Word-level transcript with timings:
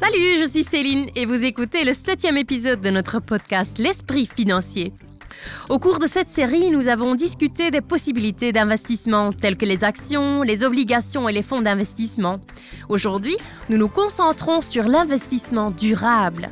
Salut, 0.00 0.38
je 0.38 0.48
suis 0.48 0.64
Céline 0.64 1.10
et 1.14 1.26
vous 1.26 1.44
écoutez 1.44 1.84
le 1.84 1.92
septième 1.92 2.38
épisode 2.38 2.80
de 2.80 2.88
notre 2.88 3.20
podcast 3.20 3.76
L'Esprit 3.78 4.24
financier. 4.24 4.94
Au 5.68 5.78
cours 5.78 5.98
de 5.98 6.06
cette 6.06 6.30
série, 6.30 6.70
nous 6.70 6.88
avons 6.88 7.14
discuté 7.14 7.70
des 7.70 7.82
possibilités 7.82 8.50
d'investissement 8.50 9.34
telles 9.34 9.58
que 9.58 9.66
les 9.66 9.84
actions, 9.84 10.42
les 10.42 10.64
obligations 10.64 11.28
et 11.28 11.32
les 11.32 11.42
fonds 11.42 11.60
d'investissement. 11.60 12.40
Aujourd'hui, 12.88 13.36
nous 13.68 13.76
nous 13.76 13.90
concentrons 13.90 14.62
sur 14.62 14.84
l'investissement 14.84 15.70
durable, 15.70 16.48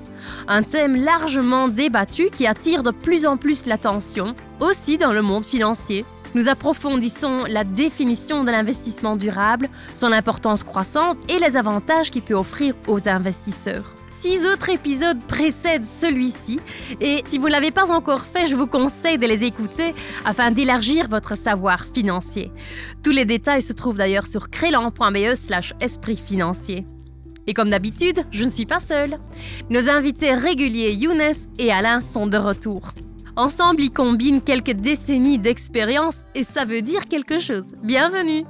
un 0.46 0.62
thème 0.62 1.02
largement 1.02 1.68
débattu 1.68 2.28
qui 2.30 2.46
attire 2.46 2.82
de 2.82 2.90
plus 2.90 3.24
en 3.24 3.38
plus 3.38 3.64
l'attention, 3.64 4.34
aussi 4.60 4.98
dans 4.98 5.12
le 5.12 5.22
monde 5.22 5.46
financier. 5.46 6.04
Nous 6.34 6.48
approfondissons 6.48 7.44
la 7.48 7.64
définition 7.64 8.44
de 8.44 8.50
l'investissement 8.50 9.16
durable, 9.16 9.68
son 9.94 10.12
importance 10.12 10.64
croissante 10.64 11.18
et 11.28 11.38
les 11.38 11.56
avantages 11.56 12.10
qu'il 12.10 12.22
peut 12.22 12.34
offrir 12.34 12.74
aux 12.86 13.08
investisseurs. 13.08 13.94
Six 14.10 14.46
autres 14.46 14.70
épisodes 14.70 15.22
précèdent 15.28 15.84
celui-ci 15.84 16.58
et 17.00 17.22
si 17.24 17.38
vous 17.38 17.46
ne 17.46 17.52
l'avez 17.52 17.70
pas 17.70 17.90
encore 17.90 18.22
fait, 18.22 18.46
je 18.46 18.56
vous 18.56 18.66
conseille 18.66 19.18
de 19.18 19.26
les 19.26 19.44
écouter 19.44 19.94
afin 20.24 20.50
d'élargir 20.50 21.08
votre 21.08 21.36
savoir 21.36 21.84
financier. 21.84 22.50
Tous 23.04 23.12
les 23.12 23.24
détails 23.24 23.62
se 23.62 23.72
trouvent 23.72 23.98
d'ailleurs 23.98 24.26
sur 24.26 24.50
crélan.be 24.50 25.34
slash 25.34 25.72
esprit 25.80 26.16
financier. 26.16 26.84
Et 27.46 27.54
comme 27.54 27.70
d'habitude, 27.70 28.24
je 28.30 28.44
ne 28.44 28.50
suis 28.50 28.66
pas 28.66 28.80
seule. 28.80 29.18
Nos 29.70 29.88
invités 29.88 30.34
réguliers 30.34 30.92
Younes 30.92 31.32
et 31.58 31.72
Alain 31.72 32.00
sont 32.00 32.26
de 32.26 32.36
retour. 32.36 32.92
Ensemble, 33.38 33.82
ils 33.82 33.92
combinent 33.92 34.42
quelques 34.42 34.72
décennies 34.72 35.38
d'expérience 35.38 36.24
et 36.34 36.42
ça 36.42 36.64
veut 36.64 36.82
dire 36.82 37.06
quelque 37.06 37.38
chose. 37.38 37.76
Bienvenue 37.84 38.44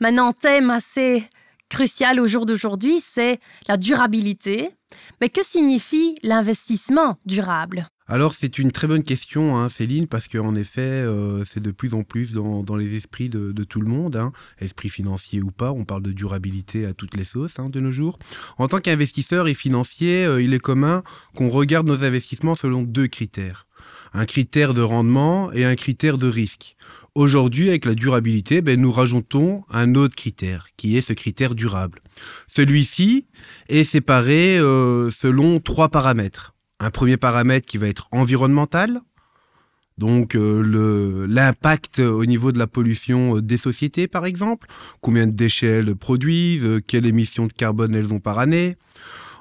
Maintenant, 0.00 0.32
thème 0.32 0.70
assez 0.70 1.22
crucial 1.72 2.20
au 2.20 2.26
jour 2.26 2.44
d'aujourd'hui, 2.44 3.00
c'est 3.00 3.40
la 3.66 3.78
durabilité. 3.78 4.68
Mais 5.22 5.30
que 5.30 5.42
signifie 5.42 6.14
l'investissement 6.22 7.16
durable? 7.24 7.86
Alors 8.06 8.34
c'est 8.34 8.58
une 8.58 8.72
très 8.72 8.86
bonne 8.86 9.02
question, 9.02 9.56
hein, 9.56 9.70
Céline, 9.70 10.06
parce 10.06 10.28
qu'en 10.28 10.54
effet, 10.54 10.82
euh, 10.82 11.46
c'est 11.46 11.62
de 11.62 11.70
plus 11.70 11.94
en 11.94 12.02
plus 12.02 12.34
dans, 12.34 12.76
les 12.76 12.94
esprits 12.94 13.30
de, 13.30 13.64
tout 13.64 13.80
le 13.80 13.88
monde, 13.88 14.16
hein. 14.16 14.32
esprit 14.58 14.90
financier 14.90 15.40
ou 15.40 15.50
pas, 15.50 15.72
on 15.72 15.86
parle 15.86 16.02
de 16.02 16.12
durabilité 16.12 16.84
à 16.84 16.92
toutes 16.92 17.16
les 17.16 17.24
sauces 17.24 17.58
hein, 17.58 17.70
de 17.70 17.80
nos 17.80 17.90
jours. 17.90 18.18
En 18.58 18.68
tant 18.68 18.80
qu'investisseur 18.80 19.48
et 19.48 19.54
financier, 19.54 20.26
euh, 20.26 20.42
il 20.42 20.52
est 20.52 20.60
commun 20.60 21.02
qu'on 21.34 21.48
regarde 21.48 21.86
nos 21.86 22.04
investissements 22.04 22.54
selon 22.54 22.82
deux 22.82 23.06
critères. 23.06 23.66
Un 24.14 24.26
critère 24.26 24.74
de 24.74 24.82
rendement 24.82 25.50
et 25.52 25.64
un 25.64 25.74
critère 25.74 26.18
de 26.18 26.28
risque. 26.28 26.76
Aujourd'hui, 27.14 27.70
avec 27.70 27.86
la 27.86 27.94
durabilité, 27.94 28.60
ben, 28.60 28.78
nous 28.78 28.92
rajoutons 28.92 29.64
un 29.70 29.94
autre 29.94 30.14
critère, 30.14 30.68
qui 30.76 30.98
est 30.98 31.00
ce 31.00 31.14
critère 31.14 31.54
durable. 31.54 32.00
Celui-ci 32.46 33.26
est 33.68 33.84
séparé 33.84 34.58
euh, 34.58 35.10
selon 35.10 35.60
trois 35.60 35.88
paramètres. 35.88 36.54
Un 36.78 36.90
premier 36.90 37.16
paramètre 37.16 37.66
qui 37.66 37.78
va 37.78 37.88
être 37.88 38.08
environnemental, 38.12 39.00
donc 39.96 40.34
euh, 40.36 41.26
l'impact 41.26 42.00
au 42.00 42.26
niveau 42.26 42.52
de 42.52 42.58
la 42.58 42.66
pollution 42.66 43.36
euh, 43.36 43.42
des 43.42 43.58
sociétés, 43.58 44.08
par 44.08 44.26
exemple, 44.26 44.68
combien 45.00 45.26
de 45.26 45.32
déchets 45.32 45.80
elles 45.80 45.96
produisent, 45.96 46.80
quelles 46.86 47.06
émissions 47.06 47.46
de 47.46 47.52
carbone 47.52 47.94
elles 47.94 48.12
ont 48.12 48.20
par 48.20 48.38
année. 48.38 48.76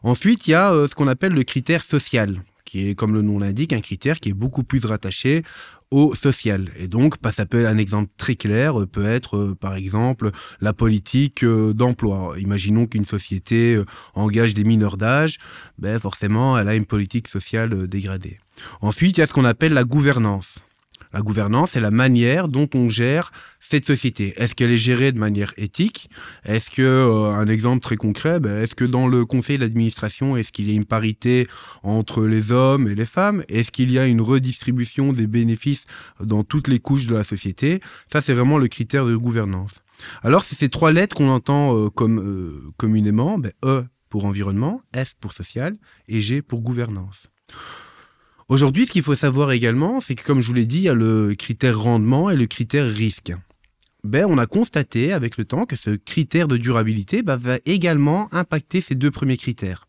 Ensuite, 0.03 0.47
il 0.47 0.51
y 0.51 0.55
a 0.55 0.87
ce 0.87 0.95
qu'on 0.95 1.07
appelle 1.07 1.33
le 1.33 1.43
critère 1.43 1.83
social, 1.83 2.41
qui 2.71 2.87
est, 2.87 2.95
comme 2.95 3.13
le 3.13 3.21
nom 3.21 3.37
l'indique, 3.37 3.73
un 3.73 3.81
critère 3.81 4.21
qui 4.21 4.29
est 4.29 4.33
beaucoup 4.33 4.63
plus 4.63 4.79
rattaché 4.85 5.43
au 5.91 6.15
social. 6.15 6.69
Et 6.77 6.87
donc, 6.87 7.21
bah, 7.21 7.33
ça 7.33 7.45
peut 7.45 7.67
un 7.67 7.77
exemple 7.77 8.09
très 8.15 8.35
clair 8.35 8.79
euh, 8.79 8.85
peut 8.85 9.05
être, 9.05 9.35
euh, 9.35 9.55
par 9.59 9.75
exemple, 9.75 10.31
la 10.61 10.71
politique 10.71 11.43
euh, 11.43 11.73
d'emploi. 11.73 12.35
Imaginons 12.39 12.85
qu'une 12.85 13.03
société 13.03 13.77
engage 14.13 14.53
des 14.53 14.63
mineurs 14.63 14.95
d'âge, 14.95 15.37
ben 15.79 15.99
forcément, 15.99 16.57
elle 16.57 16.69
a 16.69 16.75
une 16.75 16.85
politique 16.85 17.27
sociale 17.27 17.87
dégradée. 17.87 18.39
Ensuite, 18.79 19.17
il 19.17 19.19
y 19.19 19.23
a 19.23 19.27
ce 19.27 19.33
qu'on 19.33 19.43
appelle 19.43 19.73
la 19.73 19.83
gouvernance. 19.83 20.59
La 21.13 21.21
gouvernance, 21.21 21.71
c'est 21.71 21.81
la 21.81 21.91
manière 21.91 22.47
dont 22.47 22.69
on 22.73 22.89
gère 22.89 23.31
cette 23.59 23.85
société. 23.85 24.33
Est-ce 24.37 24.55
qu'elle 24.55 24.71
est 24.71 24.77
gérée 24.77 25.11
de 25.11 25.19
manière 25.19 25.53
éthique? 25.57 26.09
Est-ce 26.45 26.71
que, 26.71 26.81
euh, 26.81 27.31
un 27.31 27.47
exemple 27.47 27.81
très 27.81 27.97
concret, 27.97 28.39
ben, 28.39 28.63
est-ce 28.63 28.75
que 28.75 28.85
dans 28.85 29.07
le 29.07 29.25
conseil 29.25 29.57
d'administration, 29.57 30.37
est-ce 30.37 30.51
qu'il 30.51 30.69
y 30.69 30.71
a 30.71 30.75
une 30.75 30.85
parité 30.85 31.47
entre 31.83 32.25
les 32.25 32.51
hommes 32.51 32.87
et 32.87 32.95
les 32.95 33.05
femmes? 33.05 33.43
Est-ce 33.49 33.71
qu'il 33.71 33.91
y 33.91 33.99
a 33.99 34.07
une 34.07 34.21
redistribution 34.21 35.11
des 35.13 35.27
bénéfices 35.27 35.85
dans 36.19 36.43
toutes 36.43 36.67
les 36.67 36.79
couches 36.79 37.07
de 37.07 37.15
la 37.15 37.23
société? 37.23 37.81
Ça, 38.11 38.21
c'est 38.21 38.33
vraiment 38.33 38.57
le 38.57 38.67
critère 38.67 39.05
de 39.05 39.15
gouvernance. 39.15 39.83
Alors, 40.23 40.43
c'est 40.43 40.55
ces 40.55 40.69
trois 40.69 40.91
lettres 40.91 41.15
qu'on 41.15 41.29
entend 41.29 41.75
euh, 41.75 41.89
comme 41.89 42.19
euh, 42.19 42.71
communément, 42.77 43.37
ben, 43.37 43.51
E 43.65 43.85
pour 44.09 44.25
environnement, 44.25 44.81
S 44.93 45.13
pour 45.19 45.33
social 45.33 45.77
et 46.07 46.21
G 46.21 46.41
pour 46.41 46.61
gouvernance. 46.61 47.27
Aujourd'hui, 48.51 48.85
ce 48.85 48.91
qu'il 48.91 49.01
faut 49.01 49.15
savoir 49.15 49.53
également, 49.53 50.01
c'est 50.01 50.13
que 50.13 50.25
comme 50.25 50.41
je 50.41 50.47
vous 50.47 50.53
l'ai 50.53 50.65
dit, 50.65 50.79
il 50.79 50.83
y 50.83 50.89
a 50.89 50.93
le 50.93 51.35
critère 51.35 51.79
rendement 51.79 52.29
et 52.29 52.35
le 52.35 52.47
critère 52.47 52.85
risque. 52.85 53.31
Ben, 54.03 54.25
on 54.27 54.37
a 54.37 54.45
constaté 54.45 55.13
avec 55.13 55.37
le 55.37 55.45
temps 55.45 55.65
que 55.65 55.77
ce 55.77 55.91
critère 55.91 56.49
de 56.49 56.57
durabilité 56.57 57.23
ben, 57.23 57.37
va 57.37 57.59
également 57.65 58.27
impacter 58.33 58.81
ces 58.81 58.93
deux 58.93 59.09
premiers 59.09 59.37
critères. 59.37 59.87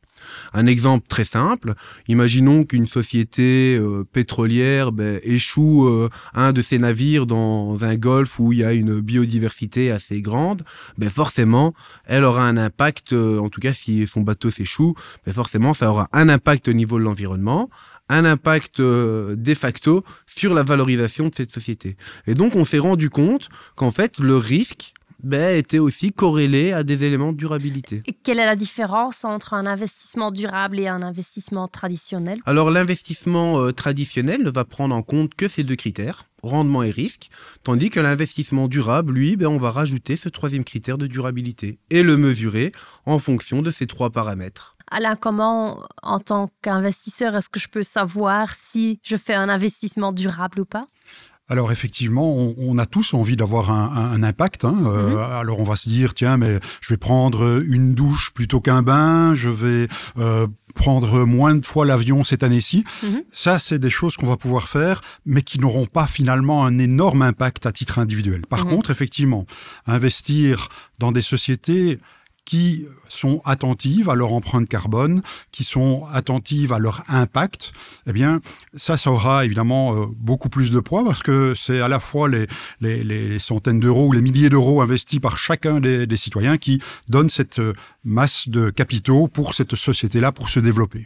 Un 0.53 0.67
exemple 0.67 1.07
très 1.09 1.25
simple, 1.25 1.75
imaginons 2.09 2.65
qu'une 2.65 2.87
société 2.87 3.77
euh, 3.77 4.05
pétrolière 4.11 4.93
ben, 4.93 5.21
échoue 5.23 5.89
euh, 5.89 6.09
un 6.35 6.53
de 6.53 6.63
ses 6.63 6.79
navires 6.79 7.27
dans 7.27 7.85
un 7.85 7.95
golfe 7.97 8.39
où 8.39 8.53
il 8.53 8.59
y 8.59 8.65
a 8.65 8.73
une 8.73 9.01
biodiversité 9.01 9.91
assez 9.91 10.21
grande, 10.23 10.63
ben 10.99 11.11
forcément, 11.11 11.75
elle 12.05 12.25
aura 12.25 12.47
un 12.47 12.57
impact, 12.57 13.13
euh, 13.13 13.39
en 13.39 13.49
tout 13.49 13.61
cas 13.61 13.73
si 13.73 14.07
son 14.07 14.23
bateau 14.23 14.51
s'échoue, 14.51 14.95
ben 15.27 15.33
forcément 15.33 15.75
ça 15.75 15.91
aura 15.91 16.09
un 16.13 16.29
impact 16.29 16.69
au 16.69 16.73
niveau 16.73 16.99
de 16.99 17.05
l'environnement, 17.05 17.71
un 18.09 18.25
impact 18.25 18.83
de 18.83 19.55
facto 19.55 20.05
sur 20.27 20.53
la 20.53 20.63
valorisation 20.63 21.29
de 21.29 21.35
cette 21.35 21.53
société. 21.53 21.97
Et 22.27 22.35
donc 22.35 22.57
on 22.57 22.65
s'est 22.65 22.79
rendu 22.79 23.09
compte 23.09 23.49
qu'en 23.75 23.91
fait 23.91 24.19
le 24.19 24.37
risque 24.37 24.93
ben, 25.23 25.57
était 25.57 25.79
aussi 25.79 26.13
corrélé 26.13 26.73
à 26.73 26.83
des 26.83 27.05
éléments 27.05 27.33
de 27.33 27.37
durabilité. 27.37 28.03
Et 28.07 28.13
quelle 28.13 28.39
est 28.39 28.47
la 28.47 28.57
différence 28.57 29.25
entre 29.25 29.55
un 29.55 29.67
investissement 29.67 30.31
durable 30.31 30.79
et 30.79 30.89
un 30.89 31.03
investissement 31.03 31.69
traditionnel? 31.69 32.41
Alors 32.47 32.71
l'investissement 32.71 33.61
euh, 33.61 33.73
traditionnel 33.73 34.43
ne 34.43 34.51
va 34.51 34.65
prendre 34.65 34.95
en 34.95 35.03
compte 35.03 35.35
que 35.35 35.49
ces 35.49 35.65
deux 35.65 35.77
critères 35.77 36.29
rendement 36.43 36.83
et 36.83 36.91
risque, 36.91 37.31
tandis 37.63 37.91
que 37.91 38.01
l'investissement 38.01 38.69
durable, 38.69 39.13
lui, 39.13 39.37
ben, 39.37 39.47
on 39.47 39.59
va 39.59 39.71
rajouter 39.71 40.17
ce 40.17 40.29
troisième 40.29 40.65
critère 40.65 40.99
de 40.99 41.07
durabilité 41.07 41.79
et 41.91 42.03
le 42.03 42.17
mesurer 42.17 42.73
en 43.07 43.19
fonction 43.19 43.63
de 43.63 43.71
ces 43.71 43.87
trois 43.87 44.11
paramètres. 44.11 44.77
Alain, 44.91 45.17
comment, 45.17 45.83
en 46.03 46.19
tant 46.19 46.51
qu'investisseur, 46.61 47.35
est-ce 47.37 47.49
que 47.49 47.61
je 47.61 47.69
peux 47.69 47.83
savoir 47.83 48.55
si 48.55 49.01
je 49.03 49.17
fais 49.17 49.35
un 49.35 49.49
investissement 49.49 50.13
durable 50.13 50.61
ou 50.61 50.65
pas? 50.65 50.87
Alors 51.49 51.73
effectivement, 51.73 52.55
on, 52.57 52.79
a 52.79 52.87
tous 52.87 53.15
envie 53.15 53.37
d'avoir 53.37 53.71
un, 53.71 54.23
impact. 54.23 54.65
Hein. 54.65 54.77
Euh, 54.87 55.11
mhm. 55.11 55.19
alors 55.19 55.61
on 55.61 55.65
va 55.65 55.77
se 55.77 55.89
dire, 55.89 56.15
tiens, 56.15 56.37
mais 56.37 56.61
je 56.81 56.95
vais 56.95 56.97
prendre 56.97 57.63
une 57.67 57.95
douche 57.95 58.31
plutôt 58.33 58.61
qu'un 58.61 58.83
bain, 58.83 59.35
je 59.35 59.49
vais 59.49 59.89
euh, 60.19 60.47
prendre 60.75 61.25
moins 61.25 61.55
de 61.55 61.67
fois 61.67 61.85
l'avion 61.85 62.25
cette 62.25 62.43
année-ci. 62.43 62.85
Mhm. 63.03 63.23
Ça, 63.35 63.59
c'est 63.59 63.79
des 63.79 63.91
choses 63.91 64.17
qu'on 64.17 64.29
va 64.29 64.37
pouvoir 64.37 64.69
faire, 64.69 65.03
mais 65.27 65.43
qui 65.43 65.59
n'auront 65.59 65.87
pas 65.87 66.07
finalement 66.07 66.65
un 66.65 66.79
énorme 66.79 67.23
impact 67.23 67.67
à 67.67 67.73
titre 67.73 67.99
individuel. 67.99 68.43
Par 68.49 68.65
mhm. 68.65 68.71
contre, 68.71 68.91
effectivement, 68.91 69.45
investir 69.87 70.69
dans 70.99 71.13
des 71.13 71.23
sociétés 71.23 71.99
qui 72.45 72.87
sont 73.09 73.41
attentives 73.45 74.11
à 74.11 74.15
leur 74.15 74.33
empreinte 74.33 74.69
carbone, 74.69 75.23
qui 75.53 75.65
sont 75.65 76.07
attentives 76.13 76.73
à 76.73 76.79
leur 76.79 77.03
impact, 77.09 77.73
eh 78.07 78.13
bien, 78.13 78.41
ça, 78.77 78.97
ça 78.97 79.11
aura 79.11 79.45
évidemment 79.45 79.95
euh, 79.95 80.07
beaucoup 80.17 80.49
plus 80.49 80.71
de 80.71 80.81
poids 80.81 81.05
parce 81.05 81.23
que 81.23 81.55
c'est 81.55 81.81
à 81.81 81.89
la 81.89 82.01
fois 82.01 82.29
les, 82.29 83.39
centaines 83.39 83.81
d'euros 83.81 84.09
ou 84.09 84.13
les 84.13 84.21
milliers 84.21 84.49
d'euros 84.49 84.83
investis 84.83 85.21
par 85.21 85.39
chacun 85.39 85.81
des, 85.81 86.07
des, 86.07 86.17
citoyens 86.17 86.59
qui 86.59 86.81
donnent 87.09 87.31
cette 87.31 87.59
euh, 87.59 87.75
masse 88.05 88.49
de 88.49 88.71
capitaux 88.71 89.29
pour 89.29 89.55
cette 89.55 89.77
société-là, 89.77 90.33
pour 90.33 90.49
se 90.49 90.61
développer. 90.61 91.05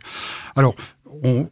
Alors, 0.55 0.75
on, 1.23 1.49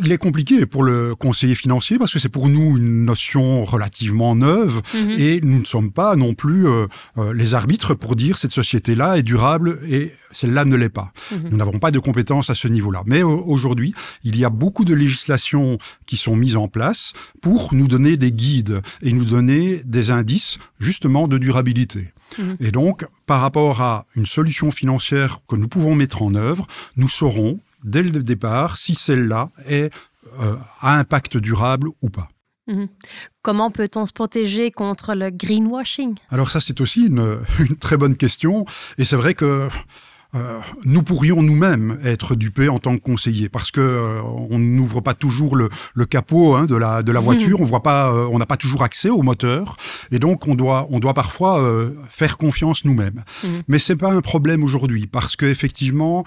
il 0.00 0.12
est 0.12 0.18
compliqué 0.18 0.66
pour 0.66 0.82
le 0.82 1.14
conseiller 1.14 1.54
financier 1.54 1.98
parce 1.98 2.12
que 2.12 2.18
c'est 2.18 2.28
pour 2.28 2.48
nous 2.48 2.76
une 2.76 3.04
notion 3.04 3.64
relativement 3.64 4.34
neuve 4.34 4.82
mhm. 4.94 5.10
et 5.18 5.40
nous 5.42 5.60
ne 5.60 5.64
sommes 5.64 5.90
pas 5.90 6.14
non 6.14 6.34
plus 6.34 6.66
euh, 6.66 6.86
euh, 7.16 7.32
les 7.32 7.54
arbitres 7.54 7.94
pour 7.94 8.14
dire 8.14 8.36
cette 8.36 8.52
société-là 8.52 9.18
est 9.18 9.22
durable 9.22 9.80
et 9.88 10.12
celle-là 10.32 10.64
ne 10.64 10.76
l'est 10.76 10.88
pas. 10.90 11.12
Mhm. 11.32 11.48
Nous 11.50 11.56
n'avons 11.56 11.78
pas 11.78 11.90
de 11.90 11.98
compétences 11.98 12.50
à 12.50 12.54
ce 12.54 12.68
niveau-là. 12.68 13.02
Mais 13.06 13.22
aujourd'hui, 13.22 13.94
il 14.24 14.36
y 14.36 14.44
a 14.44 14.50
beaucoup 14.50 14.84
de 14.84 14.94
législations 14.94 15.78
qui 16.06 16.16
sont 16.16 16.36
mises 16.36 16.56
en 16.56 16.68
place 16.68 17.12
pour 17.40 17.72
nous 17.72 17.88
donner 17.88 18.16
des 18.16 18.32
guides 18.32 18.82
et 19.02 19.12
nous 19.12 19.24
donner 19.24 19.80
des 19.84 20.10
indices 20.10 20.58
justement 20.78 21.28
de 21.28 21.38
durabilité. 21.38 22.08
Mhm. 22.38 22.56
Et 22.60 22.70
donc, 22.72 23.06
par 23.24 23.40
rapport 23.40 23.80
à 23.80 24.06
une 24.14 24.26
solution 24.26 24.70
financière 24.70 25.40
que 25.48 25.56
nous 25.56 25.68
pouvons 25.68 25.94
mettre 25.94 26.22
en 26.22 26.34
œuvre, 26.34 26.66
nous 26.96 27.08
saurons 27.08 27.58
dès 27.84 28.02
le 28.02 28.10
départ 28.22 28.78
si 28.78 28.94
celle-là 28.94 29.50
est 29.66 29.92
euh, 30.40 30.56
à 30.80 30.98
impact 30.98 31.36
durable 31.36 31.88
ou 32.02 32.10
pas. 32.10 32.28
Mhm. 32.68 32.88
Comment 33.42 33.70
peut-on 33.70 34.06
se 34.06 34.12
protéger 34.12 34.70
contre 34.70 35.14
le 35.14 35.30
greenwashing? 35.30 36.14
Alors 36.30 36.50
ça, 36.50 36.60
c'est 36.60 36.80
aussi 36.80 37.06
une, 37.06 37.40
très 37.80 37.96
bonne 37.96 38.16
question. 38.16 38.66
Et 38.98 39.04
c'est 39.04 39.16
vrai 39.16 39.34
que 39.34 39.68
euh, 40.34 40.60
nous 40.84 41.02
pourrions 41.02 41.42
nous-mêmes 41.42 41.98
être 42.04 42.34
dupés 42.34 42.68
en 42.68 42.78
tant 42.78 42.94
que 42.94 43.00
conseillers 43.00 43.48
parce 43.48 43.70
que 43.70 43.80
euh, 43.80 44.20
on 44.50 44.58
n'ouvre 44.58 45.00
pas 45.00 45.14
toujours 45.14 45.56
le, 45.56 45.70
le 45.94 46.04
capot 46.04 46.54
hein, 46.54 46.66
de 46.66 46.76
la 46.76 47.02
de 47.02 47.12
la 47.12 47.20
voiture, 47.20 47.62
on 47.62 47.64
voit 47.64 47.82
pas, 47.82 48.12
euh, 48.12 48.28
on 48.30 48.38
n'a 48.38 48.44
pas 48.44 48.58
toujours 48.58 48.82
accès 48.82 49.08
au 49.08 49.22
moteur 49.22 49.78
et 50.10 50.18
donc 50.18 50.46
on 50.46 50.54
doit 50.54 50.86
on 50.90 50.98
doit 50.98 51.14
parfois 51.14 51.64
faire 52.10 52.36
confiance 52.36 52.84
nous-mêmes. 52.84 53.24
Mmh. 53.42 53.48
Mais 53.68 53.78
c'est 53.78 53.96
pas 53.96 54.12
un 54.12 54.20
problème 54.20 54.62
aujourd'hui 54.62 55.06
parce 55.06 55.34
que 55.34 55.46
effectivement 55.46 56.24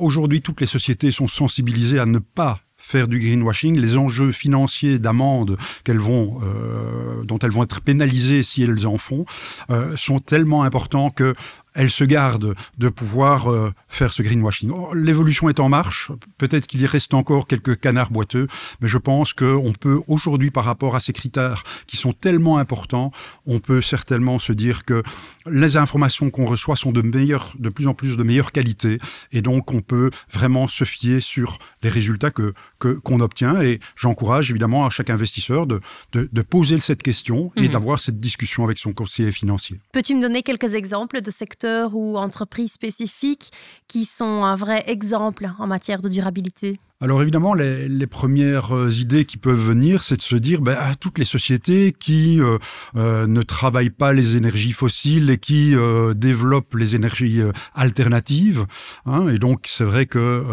aujourd'hui 0.00 0.42
toutes 0.42 0.60
les 0.60 0.66
sociétés 0.66 1.10
sont 1.10 1.28
sensibilisées 1.28 1.98
à 1.98 2.06
ne 2.06 2.18
pas 2.18 2.60
faire 2.80 3.08
du 3.08 3.20
greenwashing, 3.20 3.78
les 3.78 3.96
enjeux 3.96 4.32
financiers 4.32 4.98
d'amende 4.98 5.58
euh, 5.88 7.22
dont 7.24 7.38
elles 7.38 7.50
vont 7.50 7.62
être 7.62 7.82
pénalisées 7.82 8.42
si 8.42 8.62
elles 8.62 8.86
en 8.86 8.96
font, 8.96 9.26
euh, 9.70 9.96
sont 9.96 10.18
tellement 10.18 10.64
importants 10.64 11.10
que 11.10 11.34
elle 11.74 11.90
se 11.90 12.04
garde 12.04 12.54
de 12.78 12.88
pouvoir 12.88 13.50
euh, 13.50 13.72
faire 13.88 14.12
ce 14.12 14.22
greenwashing. 14.22 14.70
Oh, 14.70 14.92
l'évolution 14.94 15.48
est 15.48 15.60
en 15.60 15.68
marche, 15.68 16.10
peut-être 16.38 16.66
qu'il 16.66 16.80
y 16.80 16.86
reste 16.86 17.14
encore 17.14 17.46
quelques 17.46 17.78
canards 17.78 18.10
boiteux, 18.10 18.48
mais 18.80 18.88
je 18.88 18.98
pense 18.98 19.32
qu'on 19.32 19.72
peut 19.78 20.00
aujourd'hui, 20.06 20.50
par 20.50 20.64
rapport 20.64 20.96
à 20.96 21.00
ces 21.00 21.12
critères 21.12 21.62
qui 21.86 21.96
sont 21.96 22.12
tellement 22.12 22.58
importants, 22.58 23.12
on 23.46 23.58
peut 23.58 23.80
certainement 23.80 24.38
se 24.38 24.52
dire 24.52 24.84
que 24.84 25.02
les 25.46 25.76
informations 25.76 26.30
qu'on 26.30 26.46
reçoit 26.46 26.76
sont 26.76 26.92
de, 26.92 27.02
meilleure, 27.02 27.54
de 27.58 27.68
plus 27.68 27.86
en 27.86 27.94
plus 27.94 28.16
de 28.16 28.22
meilleure 28.22 28.52
qualité, 28.52 28.98
et 29.32 29.42
donc 29.42 29.72
on 29.72 29.80
peut 29.80 30.10
vraiment 30.32 30.68
se 30.68 30.84
fier 30.84 31.20
sur 31.20 31.58
les 31.82 31.88
résultats 31.88 32.30
que 32.30 32.52
qu'on 32.78 33.20
obtient. 33.20 33.60
Et 33.60 33.78
j'encourage 33.94 34.50
évidemment 34.50 34.86
à 34.86 34.90
chaque 34.90 35.10
investisseur 35.10 35.66
de, 35.66 35.80
de, 36.12 36.42
poser 36.42 36.78
cette 36.78 37.02
question 37.02 37.52
et 37.56 37.62
mhm. 37.62 37.68
d'avoir 37.68 38.00
cette 38.00 38.18
discussion 38.18 38.64
avec 38.64 38.78
son 38.78 38.92
conseiller 38.92 39.32
financier. 39.32 39.76
Peux-tu 39.92 40.14
me 40.14 40.22
donner 40.22 40.42
quelques 40.42 40.74
exemples 40.74 41.20
de 41.20 41.30
secteurs 41.30 41.59
ou 41.64 42.16
entreprises 42.16 42.72
spécifiques 42.72 43.50
qui 43.88 44.04
sont 44.04 44.44
un 44.44 44.54
vrai 44.54 44.84
exemple 44.86 45.50
en 45.58 45.66
matière 45.66 46.02
de 46.02 46.08
durabilité? 46.08 46.78
Alors 47.02 47.22
évidemment, 47.22 47.54
les, 47.54 48.06
premières 48.06 48.76
euh, 48.76 48.90
idées 48.90 49.24
qui 49.24 49.38
peuvent 49.38 49.58
venir, 49.58 50.02
c'est 50.02 50.18
de 50.18 50.22
se 50.22 50.36
dire, 50.36 50.60
ben, 50.60 50.76
toutes 51.00 51.16
les 51.16 51.24
sociétés 51.24 51.94
qui 51.98 52.38
euh, 52.42 52.58
euh, 52.94 53.26
ne 53.26 53.40
travaillent 53.40 53.88
pas 53.88 54.12
les 54.12 54.36
énergies 54.36 54.72
fossiles 54.72 55.30
et 55.30 55.38
qui 55.38 55.74
développent 56.14 56.74
les 56.74 56.96
énergies 56.96 57.40
alternatives. 57.74 58.66
Hein, 59.06 59.28
et 59.28 59.38
donc 59.38 59.66
c'est 59.66 59.84
vrai 59.84 60.04
que 60.04 60.44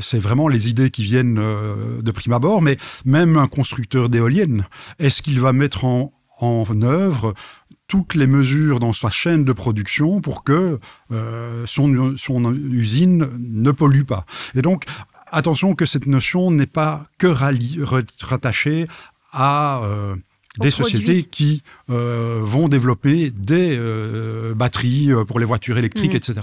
c'est 0.00 0.18
vraiment 0.18 0.48
les 0.48 0.68
idées 0.68 0.90
qui 0.90 1.02
viennent 1.02 1.40
de 2.00 2.10
prime 2.10 2.32
abord, 2.32 2.62
mais 2.62 2.78
même 3.04 3.36
un 3.36 3.48
constructeur 3.48 4.08
d'éoliennes, 4.08 4.66
est-ce 4.98 5.20
qu'il 5.20 5.40
va 5.40 5.52
mettre 5.52 5.84
en 5.84 6.10
œuvre 6.82 7.34
toutes 7.88 8.14
les 8.14 8.26
mesures 8.26 8.78
dans 8.80 8.92
sa 8.92 9.10
chaîne 9.10 9.44
de 9.44 9.52
production 9.52 10.20
pour 10.20 10.44
que 10.44 10.78
euh, 11.10 11.64
son, 11.66 12.16
son, 12.16 12.54
usine 12.54 13.28
ne 13.38 13.72
pollue 13.72 14.02
pas. 14.02 14.24
Et 14.54 14.62
donc, 14.62 14.84
attention 15.26 15.74
que 15.74 15.86
cette 15.86 16.06
notion 16.06 16.50
n'est 16.50 16.66
pas 16.66 17.06
que 17.16 17.26
rattachée 18.22 18.86
à 19.32 19.80
euh, 19.82 20.14
des 20.60 20.70
sociétés 20.70 21.22
qui 21.22 21.62
euh, 21.88 22.40
vont 22.42 22.68
développer 22.68 23.30
des 23.30 23.80
batteries 24.54 25.10
pour 25.26 25.40
les 25.40 25.46
voitures 25.46 25.78
électriques, 25.78 26.12
mmh. 26.12 26.16
etc. 26.16 26.40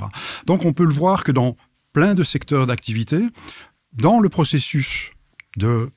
Donc, 0.47 0.65
on 0.65 0.73
peut 0.73 0.85
le 0.85 0.93
voir 0.93 1.23
que 1.23 1.31
dans 1.31 1.55
plein 1.93 2.15
de 2.15 2.23
secteurs 2.23 2.65
d'activité, 2.65 3.19
dans 3.93 4.19
le 4.19 4.29
processus 4.29 5.11
de 5.57 5.89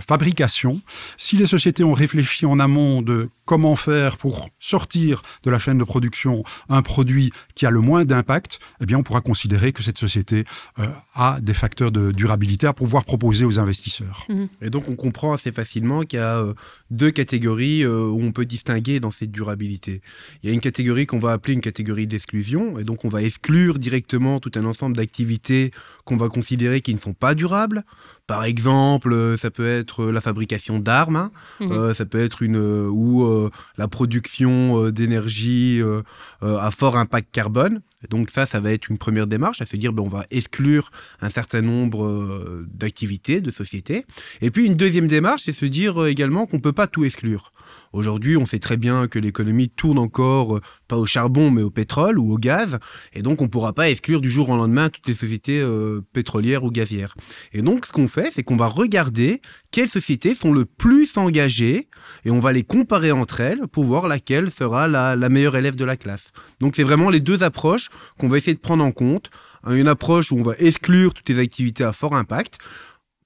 fabrication. 0.00 0.80
Si 1.16 1.36
les 1.36 1.46
sociétés 1.46 1.84
ont 1.84 1.92
réfléchi 1.92 2.46
en 2.46 2.58
amont 2.58 3.02
de 3.02 3.28
comment 3.46 3.76
faire 3.76 4.18
pour 4.18 4.50
sortir 4.58 5.22
de 5.44 5.50
la 5.50 5.58
chaîne 5.58 5.78
de 5.78 5.84
production 5.84 6.42
un 6.68 6.82
produit 6.82 7.32
qui 7.54 7.64
a 7.64 7.70
le 7.70 7.80
moins 7.80 8.04
d'impact, 8.04 8.58
eh 8.80 8.86
bien, 8.86 8.98
on 8.98 9.02
pourra 9.02 9.20
considérer 9.20 9.72
que 9.72 9.82
cette 9.82 9.98
société 9.98 10.44
euh, 10.78 10.86
a 11.14 11.40
des 11.40 11.54
facteurs 11.54 11.92
de 11.92 12.10
durabilité 12.10 12.66
à 12.66 12.72
pouvoir 12.72 13.04
proposer 13.04 13.44
aux 13.44 13.58
investisseurs. 13.58 14.26
Mhm. 14.28 14.48
Et 14.62 14.70
donc, 14.70 14.88
on 14.88 14.96
comprend 14.96 15.32
assez 15.32 15.52
facilement 15.52 16.02
qu'il 16.02 16.18
y 16.18 16.22
a 16.22 16.38
euh, 16.38 16.54
deux 16.90 17.10
catégories 17.10 17.82
euh, 17.82 18.06
où 18.06 18.20
on 18.22 18.32
peut 18.32 18.44
distinguer 18.44 19.00
dans 19.00 19.12
cette 19.12 19.30
durabilité. 19.30 20.02
Il 20.42 20.48
y 20.48 20.50
a 20.50 20.54
une 20.54 20.60
catégorie 20.60 21.06
qu'on 21.06 21.20
va 21.20 21.32
appeler 21.32 21.54
une 21.54 21.60
catégorie 21.60 22.06
d'exclusion, 22.06 22.78
et 22.78 22.84
donc 22.84 23.04
on 23.04 23.08
va 23.08 23.22
exclure 23.22 23.78
directement 23.78 24.40
tout 24.40 24.52
un 24.56 24.64
ensemble 24.64 24.96
d'activités 24.96 25.70
qu'on 26.04 26.16
va 26.16 26.28
considérer 26.28 26.80
qui 26.80 26.92
ne 26.92 26.98
sont 26.98 27.14
pas 27.14 27.34
durables. 27.34 27.84
Par 28.26 28.44
exemple, 28.44 29.36
ça 29.38 29.50
peut 29.50 29.68
être 29.68 30.06
la 30.06 30.20
fabrication 30.20 30.78
d'armes, 30.80 31.16
hein. 31.16 31.30
mhm. 31.60 31.94
ça 31.94 32.04
peut 32.04 32.20
être 32.20 32.42
une 32.42 32.56
ou 32.56 33.24
euh, 33.24 33.50
la 33.78 33.86
production 33.86 34.82
euh, 34.82 34.92
d'énergie 34.92 35.80
euh, 35.80 36.02
à 36.42 36.70
fort 36.70 36.96
impact 36.96 37.28
carbone. 37.30 37.82
donc 38.10 38.30
ça, 38.30 38.44
ça 38.46 38.60
va 38.60 38.72
être 38.72 38.88
une 38.88 38.98
première 38.98 39.26
démarche, 39.26 39.60
à 39.62 39.66
se 39.66 39.76
dire 39.76 39.92
ben, 39.92 40.02
on 40.02 40.08
va 40.08 40.26
exclure 40.30 40.90
un 41.20 41.30
certain 41.30 41.62
nombre 41.62 42.64
d'activités, 42.72 43.40
de 43.40 43.50
sociétés. 43.50 44.04
Et 44.40 44.50
puis 44.50 44.66
une 44.66 44.74
deuxième 44.74 45.06
démarche, 45.06 45.42
c'est 45.44 45.52
se 45.52 45.66
dire 45.66 46.06
également 46.06 46.46
qu'on 46.46 46.56
ne 46.56 46.62
peut 46.62 46.72
pas 46.72 46.86
tout 46.86 47.04
exclure. 47.04 47.52
Aujourd'hui, 47.92 48.36
on 48.36 48.46
sait 48.46 48.58
très 48.58 48.76
bien 48.76 49.08
que 49.08 49.18
l'économie 49.18 49.68
tourne 49.68 49.98
encore, 49.98 50.60
pas 50.88 50.96
au 50.96 51.06
charbon, 51.06 51.50
mais 51.50 51.62
au 51.62 51.70
pétrole 51.70 52.18
ou 52.18 52.32
au 52.32 52.38
gaz. 52.38 52.78
Et 53.12 53.22
donc, 53.22 53.40
on 53.40 53.44
ne 53.44 53.50
pourra 53.50 53.72
pas 53.72 53.90
exclure 53.90 54.20
du 54.20 54.30
jour 54.30 54.50
au 54.50 54.56
lendemain 54.56 54.88
toutes 54.88 55.06
les 55.06 55.14
sociétés 55.14 55.64
pétrolières 56.12 56.64
ou 56.64 56.70
gazières. 56.70 57.14
Et 57.52 57.62
donc, 57.62 57.86
ce 57.86 57.92
qu'on 57.92 58.08
fait, 58.08 58.30
c'est 58.32 58.42
qu'on 58.42 58.56
va 58.56 58.66
regarder 58.66 59.40
quelles 59.70 59.88
sociétés 59.88 60.34
sont 60.34 60.52
le 60.52 60.64
plus 60.64 61.16
engagées 61.16 61.88
et 62.24 62.30
on 62.30 62.40
va 62.40 62.52
les 62.52 62.62
comparer 62.62 63.12
entre 63.12 63.40
elles 63.40 63.66
pour 63.68 63.84
voir 63.84 64.08
laquelle 64.08 64.50
sera 64.50 64.88
la, 64.88 65.28
meilleure 65.28 65.56
élève 65.56 65.76
de 65.76 65.84
la 65.84 65.96
classe. 65.96 66.30
Donc 66.60 66.76
c'est 66.76 66.82
vraiment 66.82 67.10
les 67.10 67.20
deux 67.20 67.42
approches 67.42 67.90
qu'on 68.18 68.28
va 68.28 68.38
essayer 68.38 68.54
de 68.54 68.60
prendre 68.60 68.84
en 68.84 68.92
compte. 68.92 69.30
Une 69.68 69.88
approche 69.88 70.30
où 70.30 70.38
on 70.38 70.42
va 70.42 70.54
exclure 70.58 71.12
toutes 71.12 71.28
les 71.28 71.40
activités 71.40 71.84
à 71.84 71.92
fort 71.92 72.14
impact, 72.14 72.58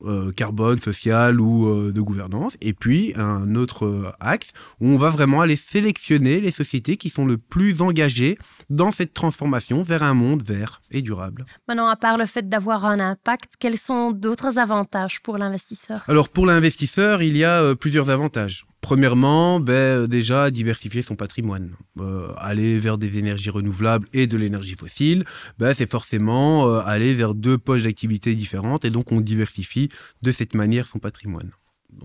euh, 0.05 0.33
carbone, 0.33 0.79
social 0.79 1.41
ou 1.41 1.69
euh, 1.69 1.93
de 1.93 2.01
gouvernance, 2.01 2.57
et 2.61 2.73
puis 2.73 3.13
un 3.17 3.55
autre 3.55 3.85
euh, 3.87 4.13
axe 4.21 4.53
où 4.81 4.89
on 4.89 4.97
va 4.97 5.11
vraiment 5.11 5.41
aller 5.43 5.57
sélectionner 5.57 6.41
les 6.41 6.51
sociétés 6.51 6.97
qui 6.97 7.11
sont 7.11 7.27
le 7.27 7.37
plus 7.37 7.83
engagées 7.83 8.39
dans 8.71 8.93
cette 8.93 9.15
transformation 9.15 9.83
vers 9.83 10.03
un 10.03 10.15
monde 10.15 10.43
vert 10.43 10.81
et 10.91 11.03
durable. 11.03 11.45
Maintenant, 11.69 11.89
à 11.89 11.97
part 11.97 12.17
le 12.17 12.27
fait 12.27 12.49
d'avoir 12.49 12.87
un 12.87 13.01
impact, 13.01 13.55
quels 13.59 13.79
sont 13.79 14.13
d'autres 14.13 14.59
avantages 14.59 15.21
pour 15.21 15.39
l'investisseur? 15.39 16.03
Alors 16.09 16.29
pour 16.29 16.47
l'investisseur, 16.47 17.23
il 17.23 17.37
y 17.37 17.45
a 17.45 17.75
plusieurs 17.75 18.11
avantages. 18.11 18.67
Premièrement, 18.81 19.61
ben, 19.61 19.73
euh, 19.73 20.07
déjà 20.07 20.51
diversifier 20.51 21.03
son 21.03 21.15
patrimoine. 21.15 21.73
Euh, 21.99 22.33
aller 22.37 22.79
vers 22.79 22.99
des 22.99 23.19
énergies 23.19 23.51
renouvelables 23.51 24.09
et 24.13 24.27
de 24.27 24.37
l'énergie 24.37 24.75
fossile, 24.75 25.25
ben, 25.59 25.75
c'est 25.75 25.91
forcément 25.91 26.69
euh, 26.69 26.81
aller 26.85 27.15
vers 27.15 27.35
deux 27.35 27.59
poches 27.59 27.83
d'activité 27.83 28.35
différentes 28.35 28.85
et 28.85 28.91
donc 28.91 29.13
on 29.13 29.21
diversifie 29.21 29.91
de 30.23 30.33
cette 30.33 30.55
manière 30.55 30.87
son 30.87 30.99
patrimoine 30.99 31.51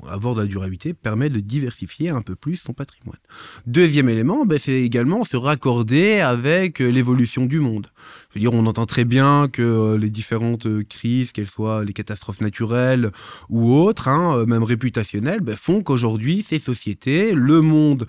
avoir 0.09 0.35
de 0.35 0.41
la 0.41 0.47
durabilité 0.47 0.93
permet 0.93 1.29
de 1.29 1.39
diversifier 1.39 2.09
un 2.09 2.21
peu 2.21 2.35
plus 2.35 2.55
son 2.55 2.73
patrimoine. 2.73 3.19
Deuxième 3.65 4.09
élément, 4.09 4.45
ben, 4.45 4.57
c'est 4.57 4.81
également 4.81 5.23
se 5.23 5.37
raccorder 5.37 6.19
avec 6.19 6.79
l'évolution 6.79 7.45
du 7.45 7.59
monde. 7.59 7.87
Je 8.29 8.35
veux 8.35 8.41
dire, 8.41 8.53
on 8.53 8.65
entend 8.65 8.85
très 8.85 9.05
bien 9.05 9.47
que 9.51 9.61
euh, 9.61 9.97
les 9.97 10.09
différentes 10.09 10.65
euh, 10.65 10.83
crises, 10.87 11.31
qu'elles 11.31 11.49
soient 11.49 11.83
les 11.83 11.93
catastrophes 11.93 12.41
naturelles 12.41 13.11
ou 13.49 13.73
autres, 13.73 14.07
hein, 14.07 14.45
même 14.45 14.63
réputationnelles, 14.63 15.41
ben, 15.41 15.55
font 15.55 15.81
qu'aujourd'hui, 15.81 16.45
ces 16.47 16.59
sociétés, 16.59 17.33
le 17.33 17.61
monde 17.61 18.07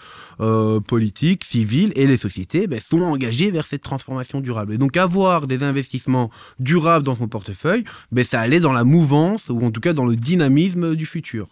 politique, 0.86 1.44
civil 1.44 1.92
et 1.96 2.06
les 2.06 2.16
sociétés 2.16 2.66
ben, 2.66 2.80
sont 2.80 3.00
engagés 3.00 3.50
vers 3.50 3.66
cette 3.66 3.82
transformation 3.82 4.40
durable. 4.40 4.74
Et 4.74 4.78
donc 4.78 4.96
avoir 4.96 5.46
des 5.46 5.62
investissements 5.62 6.30
durables 6.58 7.04
dans 7.04 7.14
son 7.14 7.28
portefeuille, 7.28 7.84
ça 8.26 8.40
allait 8.40 8.60
dans 8.60 8.72
la 8.72 8.84
mouvance, 8.84 9.48
ou 9.48 9.64
en 9.64 9.70
tout 9.70 9.80
cas 9.80 9.92
dans 9.92 10.04
le 10.04 10.16
dynamisme 10.16 10.96
du 10.96 11.06
futur. 11.06 11.48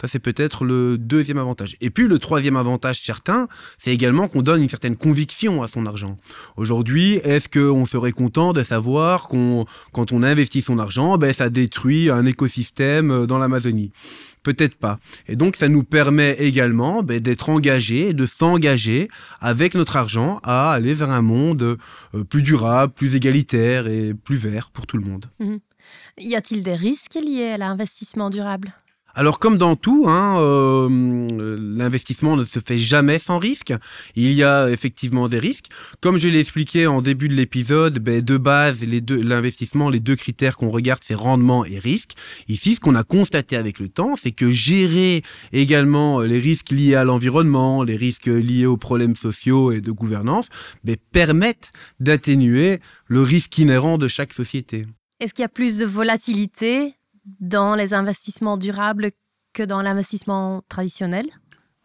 Ça, 0.00 0.08
c'est 0.08 0.18
peut-être 0.18 0.64
le 0.64 0.98
deuxième 0.98 1.38
avantage. 1.38 1.76
Et 1.80 1.90
puis, 1.90 2.08
le 2.08 2.18
troisième 2.18 2.56
avantage 2.56 3.00
certain, 3.00 3.48
c'est 3.78 3.92
également 3.92 4.28
qu'on 4.28 4.42
donne 4.42 4.62
une 4.62 4.68
certaine 4.68 4.96
conviction 4.96 5.62
à 5.62 5.68
son 5.68 5.86
argent. 5.86 6.16
Aujourd'hui, 6.56 7.14
est-ce 7.16 7.48
qu'on 7.48 7.86
serait 7.86 8.12
content 8.12 8.52
de 8.52 8.62
savoir 8.62 9.28
qu'on, 9.28 9.64
quand 9.92 10.12
on 10.12 10.22
investit 10.22 10.62
son 10.62 10.78
argent, 10.78 11.16
ben, 11.16 11.32
ça 11.32 11.48
détruit 11.48 12.10
un 12.10 12.26
écosystème 12.26 13.10
euh, 13.10 13.26
dans 13.26 13.38
l'Amazonie? 13.38 13.92
Peut-être 14.42 14.74
pas. 14.74 14.98
Et 15.26 15.36
donc, 15.36 15.56
ça 15.56 15.68
nous 15.68 15.84
permet 15.84 16.32
également 16.34 17.02
ben, 17.02 17.20
d'être 17.20 17.48
engagés, 17.48 18.12
de 18.12 18.26
s'engager 18.26 19.08
avec 19.40 19.74
notre 19.74 19.96
argent 19.96 20.40
à 20.42 20.72
aller 20.72 20.92
vers 20.92 21.10
un 21.10 21.22
monde 21.22 21.78
euh, 22.14 22.24
plus 22.24 22.42
durable, 22.42 22.92
plus 22.92 23.14
égalitaire 23.14 23.86
et 23.86 24.12
plus 24.12 24.36
vert 24.36 24.70
pour 24.70 24.86
tout 24.86 24.98
le 24.98 25.04
monde. 25.04 25.26
Mmh. 25.38 25.56
Y 26.18 26.34
a-t-il 26.34 26.62
des 26.62 26.74
risques 26.74 27.14
liés 27.14 27.50
à 27.54 27.58
l'investissement 27.58 28.30
durable? 28.30 28.72
Alors 29.14 29.38
comme 29.38 29.58
dans 29.58 29.76
tout, 29.76 30.06
hein, 30.08 30.38
euh, 30.40 31.56
l'investissement 31.60 32.36
ne 32.36 32.44
se 32.44 32.58
fait 32.58 32.78
jamais 32.78 33.18
sans 33.18 33.38
risque. 33.38 33.72
Il 34.16 34.32
y 34.32 34.42
a 34.42 34.70
effectivement 34.70 35.28
des 35.28 35.38
risques. 35.38 35.66
Comme 36.00 36.16
je 36.16 36.28
l'ai 36.28 36.40
expliqué 36.40 36.86
en 36.86 37.00
début 37.00 37.28
de 37.28 37.34
l'épisode, 37.34 37.98
ben, 38.00 38.20
de 38.20 38.36
base, 38.36 38.84
l'investissement, 38.84 39.88
les 39.88 40.00
deux 40.00 40.16
critères 40.16 40.56
qu'on 40.56 40.70
regarde, 40.70 41.00
c'est 41.04 41.14
rendement 41.14 41.64
et 41.64 41.78
risque. 41.78 42.12
Ici, 42.48 42.74
ce 42.74 42.80
qu'on 42.80 42.94
a 42.94 43.04
constaté 43.04 43.56
avec 43.56 43.78
le 43.78 43.88
temps, 43.88 44.16
c'est 44.16 44.32
que 44.32 44.50
gérer 44.50 45.22
également 45.52 46.20
les 46.20 46.40
risques 46.40 46.70
liés 46.70 46.94
à 46.94 47.04
l'environnement, 47.04 47.82
les 47.82 47.96
risques 47.96 48.26
liés 48.26 48.66
aux 48.66 48.76
problèmes 48.76 49.16
sociaux 49.16 49.70
et 49.70 49.80
de 49.80 49.92
gouvernance, 49.92 50.48
ben, 50.82 50.96
permettent 51.12 51.72
d'atténuer 52.00 52.80
le 53.06 53.22
risque 53.22 53.56
inhérent 53.58 53.98
de 53.98 54.08
chaque 54.08 54.32
société. 54.32 54.86
Est-ce 55.20 55.32
qu'il 55.32 55.42
y 55.42 55.46
a 55.46 55.48
plus 55.48 55.78
de 55.78 55.86
volatilité 55.86 56.94
dans 57.40 57.74
les 57.74 57.94
investissements 57.94 58.56
durables 58.56 59.10
que 59.52 59.62
dans 59.62 59.82
l'investissement 59.82 60.62
traditionnel? 60.68 61.26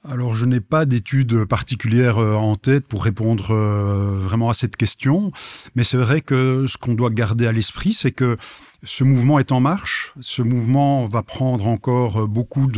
Alors, 0.08 0.34
je 0.34 0.46
n'ai 0.46 0.62
pas 0.62 0.86
d'études 0.86 1.44
particulières 1.44 2.20
euh, 2.20 2.34
en 2.34 2.56
tête 2.56 2.88
pour 2.88 3.04
répondre 3.04 3.52
euh, 3.52 4.18
vraiment 4.18 4.50
à 4.50 4.54
cette 4.54 4.78
question, 4.78 5.30
mais 5.76 5.84
c'est 5.84 5.98
vrai 5.98 6.22
que 6.22 6.68
ce 6.68 6.78
qu'on 6.78 6.94
doit 6.94 7.10
garder 7.10 7.48
à 7.48 7.52
l'esprit, 7.52 7.94
c'est 7.94 8.12
que 8.12 8.38
ce 8.86 9.04
mouvement 9.04 9.40
est 9.40 9.52
en 9.52 9.60
marche, 9.60 10.14
ce 10.22 10.42
mouvement 10.42 11.06
va 11.06 11.22
prendre 11.22 11.68
encore 11.68 12.22
euh, 12.22 12.28
beaucoup 12.28 12.70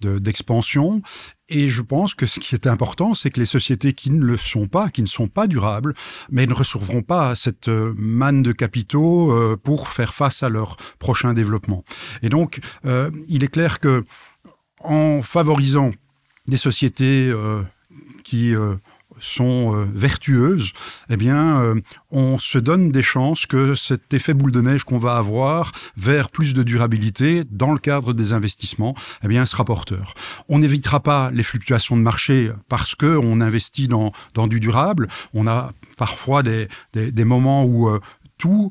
d'expansion, 0.00 1.00
et 1.48 1.68
je 1.68 1.82
pense 1.82 2.14
que 2.14 2.26
ce 2.26 2.38
qui 2.38 2.54
est 2.54 2.68
important, 2.68 3.16
c'est 3.16 3.32
que 3.32 3.40
les 3.40 3.46
sociétés 3.46 3.92
qui 3.92 4.10
ne 4.10 4.24
le 4.24 4.36
sont 4.36 4.66
pas, 4.66 4.90
qui 4.90 5.02
ne 5.02 5.08
sont 5.08 5.26
pas 5.26 5.48
durables, 5.48 5.94
mais 6.30 6.46
ne 6.46 6.54
recevront 6.54 7.02
pas 7.02 7.34
cette 7.34 7.66
manne 7.66 8.44
de 8.44 8.52
capitaux 8.52 9.56
pour 9.64 9.88
faire 9.88 10.14
face 10.14 10.44
à 10.44 10.48
leur 10.48 10.76
prochain 11.00 11.34
développement. 11.34 11.82
Et 12.22 12.28
donc, 12.28 12.60
il 13.26 13.42
est 13.42 13.48
clair 13.48 13.80
que 13.80 14.04
en 14.78 15.22
favorisant 15.22 15.90
des 16.50 16.58
sociétés 16.58 17.30
euh, 17.30 17.62
qui 18.24 18.54
euh, 18.54 18.74
sont 19.20 19.74
euh, 19.74 19.86
vertueuses, 19.94 20.72
eh 21.08 21.16
bien, 21.16 21.74
on 22.10 22.38
se 22.38 22.58
donne 22.58 22.90
des 22.90 23.02
chances 23.02 23.46
que 23.46 23.74
cet 23.74 24.12
effet 24.12 24.34
boule 24.34 24.52
de 24.52 24.60
neige 24.60 24.84
qu'on 24.84 24.98
va 24.98 25.16
avoir 25.16 25.72
vers 25.96 26.30
plus 26.30 26.52
de 26.52 26.62
durabilité 26.62 27.44
dans 27.50 27.72
le 27.72 27.78
cadre 27.78 28.12
des 28.12 28.32
investissements, 28.32 28.94
eh 29.22 29.28
bien, 29.28 29.46
sera 29.46 29.64
porteur. 29.64 30.14
On 30.48 30.58
n'évitera 30.58 31.00
pas 31.00 31.30
les 31.32 31.42
fluctuations 31.42 31.96
de 31.96 32.02
marché 32.02 32.50
parce 32.68 32.94
que 32.94 33.16
on 33.16 33.40
investit 33.40 33.88
dans, 33.88 34.12
du 34.46 34.58
durable. 34.58 35.08
On 35.34 35.46
a 35.46 35.72
parfois 35.96 36.42
des 36.42 37.24
moments 37.24 37.64
où 37.64 37.90
tout 38.38 38.70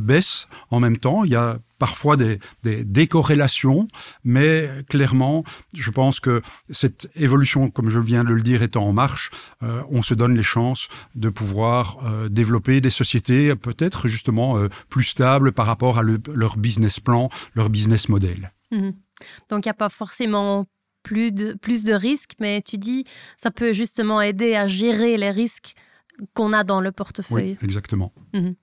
baisse 0.00 0.46
en 0.70 0.78
même 0.78 0.98
temps. 0.98 1.24
Il 1.24 1.32
y 1.32 1.36
a 1.36 1.58
parfois 1.82 2.16
des, 2.16 2.38
décorrélations, 2.62 3.88
mais 4.22 4.70
clairement, 4.88 5.42
je 5.74 5.90
pense 5.90 6.20
que 6.20 6.40
cette 6.70 7.08
évolution, 7.16 7.70
comme 7.70 7.88
je 7.88 7.98
viens 7.98 8.22
de 8.22 8.32
le 8.32 8.40
dire, 8.40 8.62
étant 8.62 8.86
en 8.86 8.92
marche, 8.92 9.32
euh, 9.64 9.82
on 9.90 10.00
se 10.04 10.14
donne 10.14 10.36
les 10.36 10.44
chances 10.44 10.86
de 11.16 11.28
pouvoir 11.28 11.98
euh, 12.04 12.28
développer 12.28 12.80
des 12.80 12.88
sociétés 12.88 13.56
peut-être 13.56 14.06
justement 14.06 14.58
euh, 14.58 14.68
plus 14.90 15.02
stables 15.02 15.50
par 15.50 15.66
rapport 15.66 15.98
à 15.98 16.04
leur 16.04 16.56
business 16.56 17.00
plan, 17.00 17.30
leur 17.56 17.68
business 17.68 18.08
model. 18.08 18.52
Mhm. 18.70 18.92
Donc 19.48 19.66
il 19.66 19.68
n'y 19.68 19.70
a 19.70 19.74
pas 19.74 19.88
forcément 19.88 20.66
plus 21.02 21.32
de, 21.32 21.54
plus 21.54 21.82
de 21.82 21.94
risques, 21.94 22.34
mais 22.38 22.62
tu 22.62 22.78
dis, 22.78 23.02
ça 23.36 23.50
peut 23.50 23.72
justement 23.72 24.20
aider 24.20 24.54
à 24.54 24.68
gérer 24.68 25.16
les 25.16 25.32
risques 25.32 25.74
qu'on 26.32 26.52
a 26.52 26.62
dans 26.62 26.80
le 26.80 26.92
portefeuille. 26.92 27.56
Oui, 27.60 27.66
exactement. 27.66 28.12
Mhm 28.34 28.54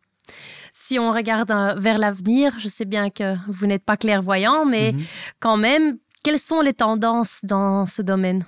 si 0.72 0.98
on 1.00 1.12
regarde 1.12 1.52
euh, 1.52 1.76
vers 1.78 1.98
l'avenir, 1.98 2.54
je 2.60 2.68
sais 2.68 2.86
bien 2.86 3.10
que 3.10 3.36
vous 3.48 3.68
n'êtes 3.68 3.84
pas 3.84 3.98
clairvoyant, 3.98 4.66
mais 4.66 4.94
mhm. 4.94 5.02
quand 5.40 5.58
même, 5.58 5.98
quelles 6.24 6.40
sont 6.40 6.62
les 6.62 6.74
tendances 6.74 7.42
dans 7.44 7.86
ce 7.86 8.02
domaine? 8.02 8.46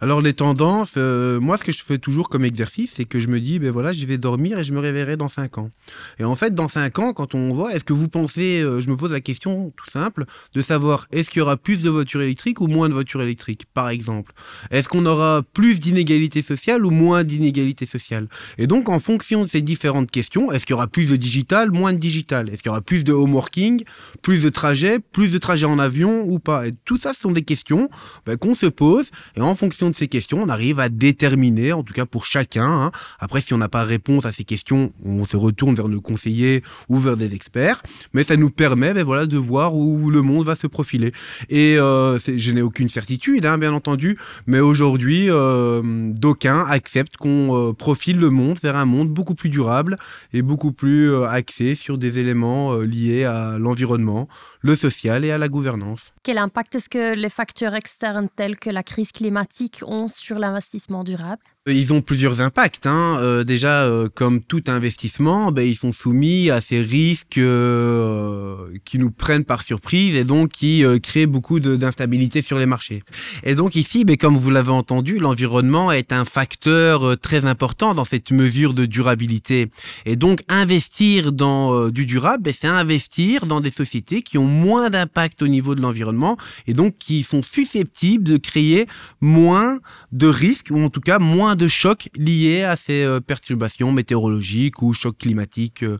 Alors 0.00 0.20
les 0.20 0.34
tendances, 0.34 0.94
euh, 0.96 1.40
moi 1.40 1.56
ce 1.56 1.64
que 1.64 1.72
je 1.72 1.82
fais 1.84 1.98
toujours 1.98 2.28
comme 2.28 2.44
exercice, 2.44 2.94
c'est 2.96 3.04
que 3.04 3.20
je 3.20 3.28
me 3.28 3.40
dis, 3.40 3.58
ben 3.58 3.70
voilà, 3.70 3.92
je 3.92 4.04
vais 4.06 4.18
dormir 4.18 4.58
et 4.58 4.64
je 4.64 4.72
me 4.72 4.80
réveillerai 4.80 5.16
dans 5.16 5.28
5 5.28 5.58
ans. 5.58 5.70
Et 6.18 6.24
en 6.24 6.34
fait, 6.34 6.54
dans 6.54 6.68
5 6.68 6.98
ans, 6.98 7.12
quand 7.12 7.34
on 7.34 7.54
voit, 7.54 7.74
est-ce 7.74 7.84
que 7.84 7.92
vous 7.92 8.08
pensez, 8.08 8.60
euh, 8.60 8.80
je 8.80 8.90
me 8.90 8.96
pose 8.96 9.12
la 9.12 9.20
question 9.20 9.72
tout 9.76 9.88
simple, 9.90 10.24
de 10.52 10.60
savoir 10.60 11.06
est-ce 11.12 11.30
qu'il 11.30 11.38
y 11.38 11.42
aura 11.42 11.56
plus 11.56 11.82
de 11.82 11.90
voitures 11.90 12.22
électriques 12.22 12.60
ou 12.60 12.66
moins 12.66 12.88
de 12.88 12.94
voitures 12.94 13.22
électriques, 13.22 13.66
par 13.72 13.88
exemple? 13.88 14.32
Est-ce 14.70 14.88
qu'on 14.88 15.06
aura 15.06 15.42
plus 15.52 15.80
d'inégalités 15.80 16.42
sociales 16.42 16.84
ou 16.84 16.90
moins 16.90 17.22
d'inégalités 17.22 17.86
sociales? 17.86 18.26
Et 18.58 18.66
donc, 18.66 18.88
en 18.88 18.98
fonction 18.98 19.44
de 19.44 19.48
ces 19.48 19.62
différentes 19.62 20.10
questions, 20.10 20.50
est-ce 20.50 20.66
qu'il 20.66 20.74
y 20.74 20.76
aura 20.76 20.88
plus 20.88 21.06
de 21.06 21.16
digital, 21.16 21.70
moins 21.70 21.92
de 21.92 21.98
digital? 21.98 22.48
Est-ce 22.48 22.62
qu'il 22.62 22.70
y 22.70 22.70
aura 22.70 22.82
plus 22.82 23.04
de 23.04 23.12
home 23.12 23.34
working, 23.34 23.84
plus 24.22 24.42
de 24.42 24.48
trajets, 24.48 24.98
plus 24.98 25.30
de 25.30 25.38
trajets 25.38 25.66
en 25.66 25.78
avion 25.78 26.24
ou 26.24 26.40
pas? 26.40 26.66
Et 26.66 26.72
tout 26.84 26.98
ça, 26.98 27.12
ce 27.12 27.20
sont 27.20 27.32
des 27.32 27.42
questions 27.42 27.88
ben, 28.26 28.36
qu'on 28.36 28.54
se 28.54 28.66
pose. 28.66 29.10
Et 29.36 29.40
en 29.40 29.54
fonction 29.54 29.93
ces 29.94 30.08
questions, 30.08 30.42
on 30.42 30.48
arrive 30.48 30.80
à 30.80 30.88
déterminer, 30.88 31.72
en 31.72 31.82
tout 31.82 31.94
cas 31.94 32.06
pour 32.06 32.26
chacun. 32.26 32.68
Hein. 32.68 32.90
Après, 33.18 33.40
si 33.40 33.54
on 33.54 33.58
n'a 33.58 33.68
pas 33.68 33.84
réponse 33.84 34.26
à 34.26 34.32
ces 34.32 34.44
questions, 34.44 34.92
on 35.04 35.24
se 35.24 35.36
retourne 35.36 35.74
vers 35.74 35.88
nos 35.88 36.00
conseillers 36.00 36.62
ou 36.88 36.98
vers 36.98 37.16
des 37.16 37.34
experts. 37.34 37.82
Mais 38.12 38.22
ça 38.22 38.36
nous 38.36 38.50
permet 38.50 38.94
ben 38.94 39.04
voilà, 39.04 39.26
de 39.26 39.38
voir 39.38 39.74
où 39.74 40.10
le 40.10 40.22
monde 40.22 40.46
va 40.46 40.56
se 40.56 40.66
profiler. 40.66 41.12
Et 41.48 41.76
euh, 41.78 42.18
je 42.18 42.50
n'ai 42.52 42.62
aucune 42.62 42.88
certitude, 42.88 43.46
hein, 43.46 43.58
bien 43.58 43.72
entendu, 43.72 44.18
mais 44.46 44.60
aujourd'hui, 44.60 45.26
euh, 45.30 45.82
d'aucuns 45.84 46.66
acceptent 46.68 47.16
qu'on 47.16 47.70
euh, 47.70 47.72
profile 47.72 48.18
le 48.18 48.30
monde 48.30 48.58
vers 48.62 48.76
un 48.76 48.84
monde 48.84 49.08
beaucoup 49.08 49.34
plus 49.34 49.48
durable 49.48 49.96
et 50.32 50.42
beaucoup 50.42 50.72
plus 50.72 51.14
axé 51.24 51.74
sur 51.74 51.98
des 51.98 52.18
éléments 52.18 52.76
liés 52.76 53.24
à 53.24 53.58
l'environnement, 53.58 54.28
le 54.60 54.74
social 54.74 55.24
et 55.24 55.30
à 55.30 55.38
la 55.38 55.48
gouvernance. 55.48 56.12
Quel 56.22 56.38
impact 56.38 56.74
est-ce 56.76 56.88
que 56.88 57.14
les 57.14 57.28
facteurs 57.28 57.74
externes 57.74 58.28
tels 58.34 58.58
que 58.58 58.70
la 58.70 58.82
crise 58.82 59.12
climatique 59.12 59.73
ont 59.82 60.08
sur 60.08 60.38
l'investissement 60.38 61.04
durable 61.04 61.42
ils 61.66 61.94
ont 61.94 62.02
plusieurs 62.02 62.42
impacts. 62.42 62.86
Hein. 62.86 63.18
Euh, 63.20 63.42
déjà, 63.42 63.84
euh, 63.84 64.08
comme 64.14 64.42
tout 64.42 64.62
investissement, 64.66 65.50
ben, 65.50 65.66
ils 65.66 65.76
sont 65.76 65.92
soumis 65.92 66.50
à 66.50 66.60
ces 66.60 66.82
risques 66.82 67.38
euh, 67.38 68.68
qui 68.84 68.98
nous 68.98 69.10
prennent 69.10 69.46
par 69.46 69.62
surprise 69.62 70.14
et 70.14 70.24
donc 70.24 70.50
qui 70.50 70.84
créent 71.02 71.26
beaucoup 71.26 71.60
d'instabilité 71.60 72.42
sur 72.42 72.58
les 72.58 72.66
marchés. 72.66 73.02
Et 73.44 73.54
donc 73.54 73.76
ici, 73.76 74.04
ben, 74.04 74.16
comme 74.16 74.36
vous 74.36 74.50
l'avez 74.50 74.72
entendu, 74.72 75.18
l'environnement 75.18 75.90
est 75.90 76.12
un 76.12 76.26
facteur 76.26 77.18
très 77.18 77.46
important 77.46 77.94
dans 77.94 78.04
cette 78.04 78.30
mesure 78.30 78.74
de 78.74 78.84
durabilité. 78.84 79.70
Et 80.04 80.16
donc 80.16 80.42
investir 80.48 81.32
dans 81.32 81.88
du 81.88 82.04
durable, 82.04 82.42
ben, 82.42 82.52
c'est 82.58 82.66
investir 82.66 83.46
dans 83.46 83.60
des 83.60 83.70
sociétés 83.70 84.20
qui 84.20 84.36
ont 84.36 84.46
moins 84.46 84.90
d'impact 84.90 85.40
au 85.40 85.48
niveau 85.48 85.74
de 85.74 85.80
l'environnement 85.80 86.36
et 86.66 86.74
donc 86.74 86.96
qui 86.98 87.22
sont 87.22 87.42
susceptibles 87.42 88.24
de 88.24 88.36
créer 88.36 88.86
moins 89.22 89.78
de 90.12 90.26
risques 90.26 90.68
ou 90.70 90.78
en 90.78 90.90
tout 90.90 91.00
cas 91.00 91.18
moins 91.18 91.53
de 91.54 91.68
chocs 91.68 92.08
liés 92.16 92.62
à 92.64 92.76
ces 92.76 93.04
euh, 93.04 93.20
perturbations 93.20 93.92
météorologiques 93.92 94.82
ou 94.82 94.92
chocs 94.92 95.18
climatiques. 95.18 95.82
Euh, 95.82 95.98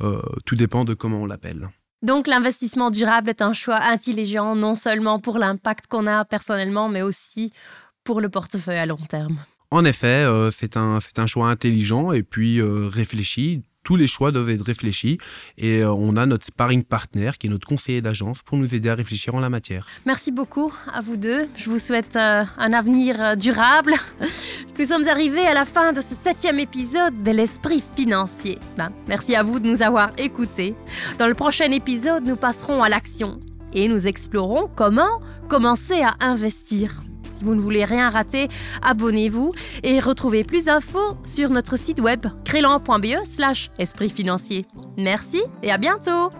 euh, 0.00 0.22
tout 0.46 0.56
dépend 0.56 0.84
de 0.84 0.94
comment 0.94 1.22
on 1.22 1.26
l'appelle. 1.26 1.68
Donc 2.02 2.26
l'investissement 2.26 2.90
durable 2.90 3.28
est 3.28 3.42
un 3.42 3.52
choix 3.52 3.80
intelligent, 3.80 4.56
non 4.56 4.74
seulement 4.74 5.18
pour 5.18 5.38
l'impact 5.38 5.86
qu'on 5.86 6.06
a 6.06 6.24
personnellement, 6.24 6.88
mais 6.88 7.02
aussi 7.02 7.52
pour 8.04 8.20
le 8.20 8.30
portefeuille 8.30 8.78
à 8.78 8.86
long 8.86 8.96
terme. 8.96 9.38
En 9.70 9.84
effet, 9.84 10.26
c'est 10.50 10.76
un, 10.78 10.98
un 11.16 11.26
choix 11.26 11.48
intelligent 11.50 12.10
et 12.12 12.22
puis 12.22 12.60
réfléchi 12.62 13.62
tous 13.84 13.96
les 13.96 14.06
choix 14.06 14.32
doivent 14.32 14.50
être 14.50 14.64
réfléchis 14.64 15.18
et 15.58 15.82
euh, 15.82 15.92
on 15.92 16.16
a 16.16 16.26
notre 16.26 16.46
sparring 16.46 16.84
partner 16.84 17.30
qui 17.38 17.46
est 17.46 17.50
notre 17.50 17.66
conseiller 17.66 18.00
d'agence 18.00 18.42
pour 18.42 18.58
nous 18.58 18.74
aider 18.74 18.88
à 18.88 18.94
réfléchir 18.94 19.34
en 19.34 19.40
la 19.40 19.48
matière. 19.48 19.86
Merci 20.06 20.32
beaucoup 20.32 20.72
à 20.92 21.00
vous 21.00 21.16
deux. 21.16 21.48
Je 21.56 21.70
vous 21.70 21.78
souhaite 21.78 22.16
euh, 22.16 22.44
un 22.58 22.72
avenir 22.72 23.20
euh, 23.20 23.34
durable. 23.36 23.94
Nous 24.78 24.84
sommes 24.86 25.06
arrivés 25.08 25.46
à 25.46 25.52
la 25.52 25.66
fin 25.66 25.92
de 25.92 26.00
ce 26.00 26.14
septième 26.14 26.58
épisode 26.58 27.22
de 27.22 27.30
l'esprit 27.30 27.82
financier. 27.96 28.58
Ben, 28.78 28.90
merci 29.08 29.34
à 29.34 29.42
vous 29.42 29.60
de 29.60 29.68
nous 29.68 29.82
avoir 29.82 30.12
écoutés. 30.16 30.74
Dans 31.18 31.26
le 31.26 31.34
prochain 31.34 31.70
épisode, 31.70 32.24
nous 32.24 32.36
passerons 32.36 32.82
à 32.82 32.88
l'action 32.88 33.40
et 33.74 33.88
nous 33.88 34.06
explorerons 34.06 34.70
comment 34.74 35.20
commencer 35.48 36.00
à 36.00 36.16
investir. 36.20 37.00
Si 37.40 37.46
vous 37.46 37.54
ne 37.54 37.60
voulez 37.60 37.86
rien 37.86 38.10
rater, 38.10 38.48
abonnez-vous 38.82 39.54
et 39.82 39.98
retrouvez 39.98 40.44
plus 40.44 40.66
d'infos 40.66 41.16
sur 41.24 41.48
notre 41.48 41.78
site 41.78 41.98
web 41.98 42.26
crélan.be 42.44 43.24
slash 43.24 43.70
esprit 43.78 44.10
financier. 44.10 44.66
Merci 44.98 45.40
et 45.62 45.72
à 45.72 45.78
bientôt 45.78 46.30